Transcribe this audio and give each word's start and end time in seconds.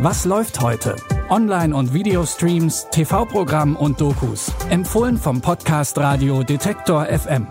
Was 0.00 0.24
läuft 0.24 0.60
heute? 0.60 0.94
Online- 1.28 1.74
und 1.74 1.92
Videostreams, 1.92 2.86
TV-Programm 2.92 3.74
und 3.74 4.00
Dokus. 4.00 4.52
Empfohlen 4.70 5.16
vom 5.16 5.40
Podcast 5.40 5.98
Radio 5.98 6.44
Detektor 6.44 7.06
FM. 7.06 7.48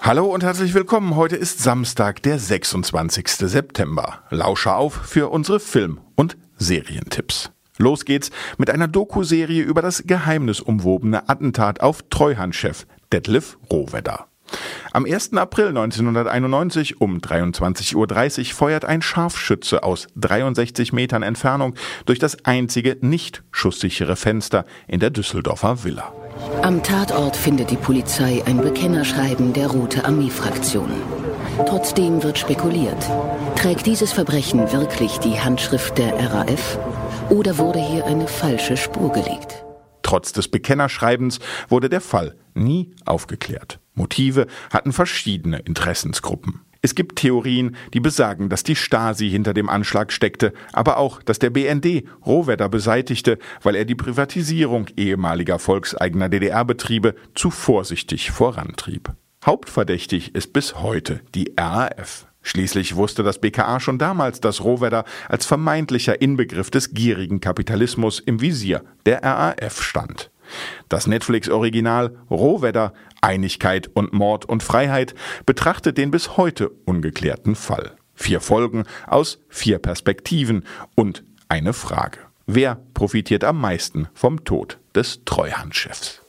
Hallo 0.00 0.32
und 0.32 0.42
herzlich 0.42 0.72
willkommen. 0.72 1.14
Heute 1.14 1.36
ist 1.36 1.58
Samstag, 1.58 2.22
der 2.22 2.38
26. 2.38 3.28
September. 3.28 4.22
Lausche 4.30 4.72
auf 4.72 4.94
für 4.94 5.28
unsere 5.28 5.60
Film- 5.60 6.00
und 6.16 6.38
Serientipps. 6.56 7.50
Los 7.76 8.06
geht's 8.06 8.30
mit 8.56 8.70
einer 8.70 8.88
Doku-Serie 8.88 9.62
über 9.62 9.82
das 9.82 10.04
geheimnisumwobene 10.06 11.28
Attentat 11.28 11.82
auf 11.82 12.02
Treuhandchef 12.08 12.86
Detlef 13.12 13.58
Rohwedder. 13.70 14.29
Am 14.92 15.04
1. 15.04 15.34
April 15.34 15.68
1991 15.68 17.00
um 17.00 17.18
23.30 17.18 17.94
Uhr 17.96 18.54
feuert 18.54 18.84
ein 18.84 19.02
Scharfschütze 19.02 19.82
aus 19.82 20.08
63 20.16 20.92
Metern 20.92 21.22
Entfernung 21.22 21.74
durch 22.06 22.18
das 22.18 22.44
einzige 22.44 22.96
nicht 23.00 23.42
schusssichere 23.52 24.16
Fenster 24.16 24.64
in 24.88 25.00
der 25.00 25.10
Düsseldorfer 25.10 25.84
Villa. 25.84 26.12
Am 26.62 26.82
Tatort 26.82 27.36
findet 27.36 27.70
die 27.70 27.76
Polizei 27.76 28.42
ein 28.46 28.60
Bekennerschreiben 28.60 29.52
der 29.52 29.68
Rote 29.68 30.04
Armee-Fraktion. 30.04 30.90
Trotzdem 31.66 32.22
wird 32.22 32.38
spekuliert. 32.38 33.10
Trägt 33.56 33.86
dieses 33.86 34.12
Verbrechen 34.12 34.72
wirklich 34.72 35.18
die 35.18 35.38
Handschrift 35.40 35.98
der 35.98 36.14
RAF? 36.32 36.78
Oder 37.28 37.58
wurde 37.58 37.78
hier 37.78 38.06
eine 38.06 38.26
falsche 38.26 38.76
Spur 38.76 39.12
gelegt? 39.12 39.64
Trotz 40.02 40.32
des 40.32 40.48
Bekennerschreibens 40.48 41.38
wurde 41.68 41.88
der 41.88 42.00
Fall 42.00 42.34
nie 42.54 42.94
aufgeklärt. 43.04 43.78
Motive 44.00 44.46
hatten 44.72 44.92
verschiedene 44.92 45.58
Interessensgruppen. 45.58 46.60
Es 46.82 46.94
gibt 46.94 47.16
Theorien, 47.16 47.76
die 47.92 48.00
besagen, 48.00 48.48
dass 48.48 48.62
die 48.62 48.74
Stasi 48.74 49.28
hinter 49.28 49.52
dem 49.52 49.68
Anschlag 49.68 50.10
steckte, 50.12 50.54
aber 50.72 50.96
auch, 50.96 51.22
dass 51.22 51.38
der 51.38 51.50
BND 51.50 52.04
Rohwedder 52.24 52.70
beseitigte, 52.70 53.38
weil 53.62 53.74
er 53.74 53.84
die 53.84 53.94
Privatisierung 53.94 54.86
ehemaliger 54.96 55.58
volkseigener 55.58 56.30
DDR-Betriebe 56.30 57.14
zu 57.34 57.50
vorsichtig 57.50 58.30
vorantrieb. 58.30 59.12
Hauptverdächtig 59.44 60.34
ist 60.34 60.54
bis 60.54 60.76
heute 60.76 61.20
die 61.34 61.52
RAF. 61.58 62.26
Schließlich 62.42 62.96
wusste 62.96 63.22
das 63.22 63.38
BKA 63.38 63.80
schon 63.80 63.98
damals, 63.98 64.40
dass 64.40 64.64
Rohwedder 64.64 65.04
als 65.28 65.44
vermeintlicher 65.44 66.22
Inbegriff 66.22 66.70
des 66.70 66.94
gierigen 66.94 67.40
Kapitalismus 67.40 68.20
im 68.20 68.40
Visier 68.40 68.82
der 69.04 69.22
RAF 69.22 69.82
stand. 69.82 70.30
Das 70.88 71.06
Netflix-Original 71.06 72.16
Rohwedder 72.30 72.92
Einigkeit 73.20 73.88
und 73.92 74.12
Mord 74.12 74.44
und 74.44 74.62
Freiheit 74.62 75.14
betrachtet 75.46 75.98
den 75.98 76.10
bis 76.10 76.36
heute 76.36 76.70
ungeklärten 76.84 77.54
Fall. 77.54 77.92
Vier 78.14 78.40
Folgen 78.40 78.84
aus 79.06 79.38
vier 79.48 79.78
Perspektiven 79.78 80.64
und 80.94 81.24
eine 81.48 81.72
Frage. 81.72 82.18
Wer 82.46 82.80
profitiert 82.94 83.44
am 83.44 83.60
meisten 83.60 84.08
vom 84.12 84.44
Tod 84.44 84.78
des 84.94 85.24
Treuhandchefs? 85.24 86.20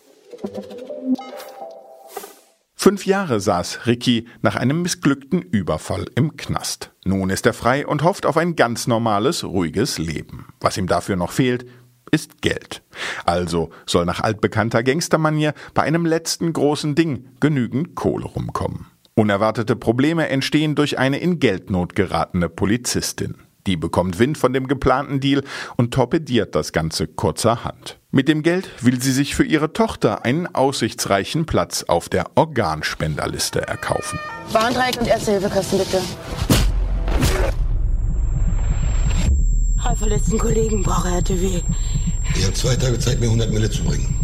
Fünf 2.76 3.06
Jahre 3.06 3.40
saß 3.40 3.86
Ricky 3.86 4.26
nach 4.42 4.56
einem 4.56 4.82
missglückten 4.82 5.44
Überfall 5.44 6.08
im 6.16 6.36
Knast. 6.36 6.92
Nun 7.06 7.30
ist 7.30 7.46
er 7.46 7.54
frei 7.54 7.86
und 7.86 8.02
hofft 8.02 8.26
auf 8.26 8.38
ein 8.38 8.56
ganz 8.56 8.88
normales, 8.88 9.44
ruhiges 9.44 10.00
Leben. 10.00 10.48
Was 10.60 10.78
ihm 10.78 10.88
dafür 10.88 11.16
noch 11.16 11.32
fehlt, 11.32 11.68
ist 12.12 12.42
Geld. 12.42 12.84
Also 13.26 13.70
soll 13.86 14.06
nach 14.06 14.20
altbekannter 14.20 14.84
Gangstermanier 14.84 15.54
bei 15.74 15.84
einem 15.84 16.06
letzten 16.06 16.54
großen 16.54 16.96
Ding 16.96 17.30
genügend 17.40 17.96
Kohle 17.96 18.26
rumkommen. 18.26 18.88
Unerwartete 19.16 19.76
Probleme 19.76 20.30
entstehen 20.30 20.76
durch 20.76 21.00
eine 21.00 21.18
in 21.20 21.40
Geldnot 21.40 21.96
geratene 21.96 22.50
Polizistin. 22.50 23.36
Die 23.68 23.78
bekommt 23.78 24.18
Wind 24.18 24.38
von 24.38 24.54
dem 24.54 24.68
geplanten 24.68 25.20
Deal 25.20 25.44
und 25.78 25.94
torpediert 25.94 26.56
das 26.56 26.72
Ganze 26.72 27.08
kurzerhand. 27.08 28.00
Mit 28.10 28.28
dem 28.28 28.42
Geld 28.42 28.68
will 28.84 29.00
sie 29.00 29.12
sich 29.12 29.36
für 29.36 29.44
ihre 29.44 29.72
Tochter 29.74 30.26
einen 30.26 30.48
aussichtsreichen 30.48 31.46
Platz 31.46 31.84
auf 31.88 32.10
der 32.10 32.26
Organspenderliste 32.36 33.62
erkaufen. 33.62 34.20
Warndreieck 34.52 35.00
und 35.00 35.08
Erste-Hilfe-Kasten 35.08 35.78
bitte. 35.78 36.02
Verletzten 39.96 40.38
Kollegen 40.38 40.84
brauche 40.84 41.10
RTW. 41.10 41.62
Ihr 42.36 42.46
habt 42.46 42.58
zwei 42.58 42.76
Tage 42.76 42.98
Zeit, 43.00 43.20
mir 43.20 43.28
100 43.28 43.52
Mille 43.52 43.70
zu 43.70 43.84
bringen. 43.84 44.16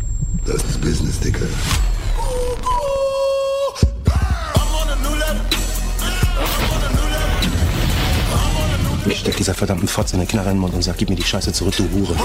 Das 0.45 0.63
ist 0.63 0.81
Business, 0.81 1.19
Dicke. 1.19 1.47
Ich 9.09 9.19
steck 9.19 9.37
dieser 9.37 9.53
verdammten 9.53 9.87
Fotze 9.87 10.15
in 10.15 10.21
den 10.21 10.27
Knarre 10.27 10.49
in 10.49 10.55
den 10.55 10.61
Mund 10.61 10.73
und 10.73 10.83
sag, 10.83 10.97
gib 10.97 11.09
mir 11.09 11.15
die 11.15 11.23
Scheiße 11.23 11.51
zurück, 11.53 11.75
du 11.77 11.89
Hure. 11.91 12.15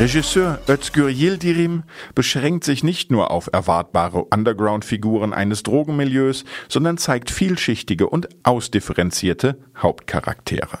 Regisseur 0.00 0.58
Özgür 0.66 1.10
Yildirim 1.10 1.82
beschränkt 2.14 2.64
sich 2.64 2.82
nicht 2.82 3.10
nur 3.10 3.30
auf 3.30 3.50
erwartbare 3.52 4.24
Underground-Figuren 4.24 5.34
eines 5.34 5.62
Drogenmilieus, 5.62 6.46
sondern 6.70 6.96
zeigt 6.96 7.30
vielschichtige 7.30 8.08
und 8.08 8.30
ausdifferenzierte 8.42 9.58
Hauptcharaktere. 9.76 10.78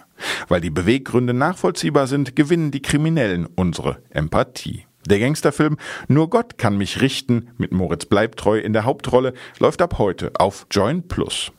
Weil 0.48 0.62
die 0.62 0.70
Beweggründe 0.70 1.34
nachvollziehbar 1.34 2.06
sind, 2.06 2.34
gewinnen 2.34 2.70
die 2.70 2.80
Kriminellen 2.80 3.44
unsere 3.44 4.02
Empathie. 4.08 4.86
Der 5.04 5.18
Gangsterfilm 5.18 5.76
Nur 6.08 6.30
Gott 6.30 6.56
kann 6.56 6.78
mich 6.78 7.02
richten 7.02 7.50
mit 7.58 7.72
Moritz 7.72 8.06
Bleibtreu 8.06 8.58
in 8.58 8.72
der 8.72 8.86
Hauptrolle 8.86 9.34
läuft 9.58 9.82
ab 9.82 9.98
heute 9.98 10.32
auf 10.38 10.66
Join 10.70 11.06
Plus. 11.08 11.52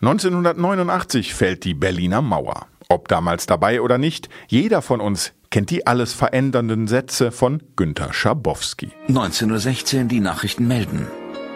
1989 0.00 1.34
fällt 1.34 1.64
die 1.64 1.74
Berliner 1.74 2.22
Mauer. 2.22 2.68
Ob 2.88 3.08
damals 3.08 3.46
dabei 3.46 3.80
oder 3.80 3.98
nicht, 3.98 4.28
jeder 4.48 4.82
von 4.82 5.00
uns 5.00 5.32
kennt 5.50 5.70
die 5.70 5.86
alles 5.86 6.12
verändernden 6.12 6.88
Sätze 6.88 7.30
von 7.30 7.62
Günter 7.76 8.12
Schabowski. 8.12 8.90
19.16 9.08 9.98
Uhr 9.98 10.04
die 10.04 10.20
Nachrichten 10.20 10.66
melden. 10.66 11.06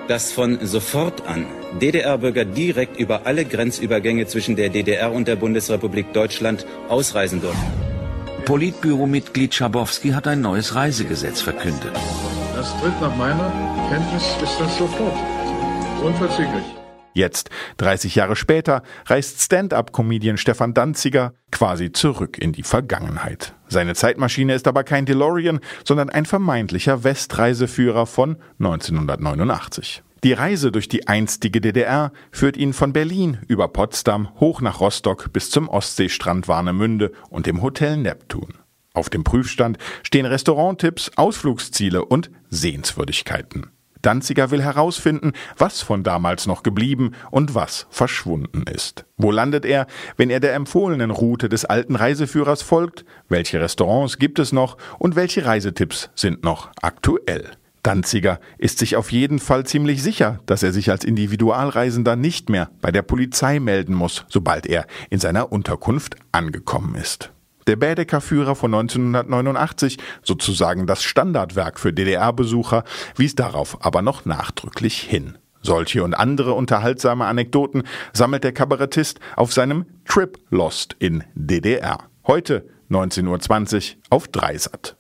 Dass 0.07 0.33
von 0.33 0.65
sofort 0.65 1.27
an 1.27 1.47
DDR-Bürger 1.81 2.45
direkt 2.45 2.99
über 2.99 3.27
alle 3.27 3.45
Grenzübergänge 3.45 4.27
zwischen 4.27 4.57
der 4.57 4.71
DDR 4.71 5.13
und 5.13 5.29
der 5.29 5.37
Bundesrepublik 5.37 6.13
Deutschland 6.13 6.65
ausreisen 6.89 7.41
dürfen. 7.41 7.89
Politbüro-Mitglied 8.47 9.55
Schabowski 9.55 10.11
hat 10.11 10.27
ein 10.27 10.41
neues 10.41 10.75
Reisegesetz 10.75 11.43
verkündet. 11.43 11.93
Das 12.55 12.75
tritt 12.81 12.99
nach 13.01 13.15
meiner 13.17 13.53
Kenntnis 13.91 14.23
ist 14.43 14.61
das 14.61 14.79
sofort. 14.79 15.15
Unverzüglich. 16.03 16.78
Jetzt, 17.19 17.51
30 17.79 18.15
Jahre 18.15 18.37
später, 18.37 18.85
reist 19.07 19.41
Stand-up-Comedian 19.41 20.37
Stefan 20.37 20.73
Danziger 20.73 21.35
quasi 21.51 21.91
zurück 21.91 22.39
in 22.39 22.53
die 22.53 22.63
Vergangenheit. 22.63 23.55
Seine 23.67 23.97
Zeitmaschine 23.97 24.55
ist 24.55 24.69
aber 24.69 24.85
kein 24.85 25.05
DeLorean, 25.05 25.59
sondern 25.85 26.11
ein 26.11 26.27
vermeintlicher 26.27 27.03
Westreiseführer 27.03 28.07
von 28.07 28.37
1989. 28.61 30.05
Die 30.23 30.33
Reise 30.33 30.71
durch 30.71 30.89
die 30.89 31.09
einstige 31.09 31.61
DDR 31.61 32.13
führt 32.31 32.57
ihn 32.57 32.73
von 32.73 32.93
Berlin 32.93 33.39
über 33.49 33.67
Potsdam 33.67 34.29
hoch 34.39 34.61
nach 34.61 34.81
Rostock 34.81 35.33
bis 35.33 35.51
zum 35.51 35.69
Ostseestrand 35.69 36.47
Warnemünde 36.47 37.11
und 37.31 37.47
dem 37.47 37.63
Hotel 37.63 37.97
Neptun. 37.97 38.55
Auf 38.95 39.11
dem 39.11 39.25
Prüfstand 39.25 39.79
stehen 40.05 40.27
Restauranttipps, 40.27 41.11
Ausflugsziele 41.17 42.05
und 42.05 42.31
Sehenswürdigkeiten. 42.49 43.73
Danziger 44.03 44.51
will 44.51 44.63
herausfinden, 44.63 45.33
was 45.57 45.83
von 45.83 46.03
damals 46.03 46.47
noch 46.47 46.63
geblieben 46.63 47.13
und 47.31 47.55
was 47.55 47.87
verschwunden 47.91 48.63
ist. 48.63 49.05
Wo 49.17 49.31
landet 49.31 49.65
er, 49.65 49.87
wenn 50.17 50.31
er 50.31 50.41
der 50.41 50.55
empfohlenen 50.55 51.11
Route 51.11 51.49
des 51.49 51.65
alten 51.65 51.97
Reiseführers 51.97 52.63
folgt? 52.63 53.05
Welche 53.29 53.61
Restaurants 53.61 54.19
gibt 54.19 54.39
es 54.39 54.53
noch 54.53 54.77
und 54.99 55.17
welche 55.17 55.45
Reisetipps 55.45 56.11
sind 56.15 56.45
noch 56.45 56.71
aktuell? 56.83 57.51
Danziger 57.83 58.41
ist 58.59 58.79
sich 58.79 58.97
auf 58.97 59.13
jeden 59.13 59.39
Fall 59.39 59.65
ziemlich 59.65 60.03
sicher, 60.03 60.41
dass 60.47 60.63
er 60.63 60.73
sich 60.73 60.91
als 60.91 61.05
Individualreisender 61.05 62.17
nicht 62.17 62.51
mehr 62.51 62.71
bei 62.81 62.91
der 62.91 63.03
Polizei 63.03 63.61
melden 63.61 63.95
muss, 63.95 64.25
sobald 64.29 64.67
er 64.67 64.87
in 65.11 65.21
seiner 65.21 65.53
Unterkunft 65.53 66.17
angekommen 66.33 66.97
ist. 66.97 67.33
Der 67.69 67.77
Bädeker-Führer 67.77 68.57
von 68.57 68.73
1989, 68.73 69.99
sozusagen 70.23 70.87
das 70.87 71.03
Standardwerk 71.03 71.79
für 71.79 71.93
DDR-Besucher, 71.93 72.83
wies 73.15 73.35
darauf 73.35 73.85
aber 73.85 74.01
noch 74.01 74.25
nachdrücklich 74.25 75.03
hin. 75.03 75.37
Solche 75.61 76.03
und 76.03 76.15
andere 76.15 76.55
unterhaltsame 76.55 77.27
Anekdoten 77.27 77.83
sammelt 78.15 78.43
der 78.43 78.53
Kabarettist 78.53 79.21
auf 79.37 79.53
seinem 79.53 79.85
Trip 80.07 80.39
Lost 80.49 80.97
in 80.99 81.25
DDR. 81.35 81.99
Heute 82.27 82.67
19.20 82.91 83.97
Uhr 83.97 83.97
auf 84.09 84.29
Dreisat. 84.29 84.97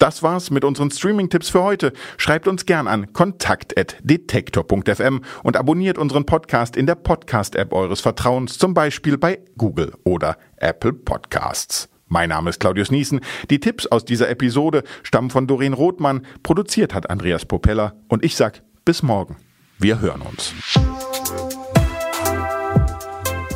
Das 0.00 0.22
war's 0.22 0.50
mit 0.50 0.64
unseren 0.64 0.90
Streaming-Tipps 0.90 1.50
für 1.50 1.62
heute. 1.62 1.92
Schreibt 2.16 2.48
uns 2.48 2.64
gern 2.64 2.88
an 2.88 3.12
kontakt.detektor.fm 3.12 5.20
und 5.42 5.58
abonniert 5.58 5.98
unseren 5.98 6.24
Podcast 6.24 6.74
in 6.74 6.86
der 6.86 6.94
Podcast-App 6.94 7.74
eures 7.74 8.00
Vertrauens, 8.00 8.56
zum 8.56 8.72
Beispiel 8.72 9.18
bei 9.18 9.40
Google 9.58 9.92
oder 10.02 10.38
Apple 10.56 10.94
Podcasts. 10.94 11.90
Mein 12.08 12.30
Name 12.30 12.48
ist 12.48 12.60
Claudius 12.60 12.90
Niesen. 12.90 13.20
Die 13.50 13.60
Tipps 13.60 13.86
aus 13.86 14.06
dieser 14.06 14.30
Episode 14.30 14.84
stammen 15.02 15.28
von 15.28 15.46
Doreen 15.46 15.74
Rothmann. 15.74 16.24
Produziert 16.42 16.94
hat 16.94 17.10
Andreas 17.10 17.44
Propeller. 17.44 17.94
Und 18.08 18.24
ich 18.24 18.36
sag 18.36 18.62
bis 18.86 19.02
morgen. 19.02 19.36
Wir 19.78 20.00
hören 20.00 20.22
uns. 20.22 20.54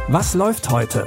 Was 0.08 0.34
läuft 0.34 0.68
heute? 0.68 1.06